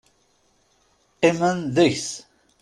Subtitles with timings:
[1.13, 2.09] Qqimen deg-s.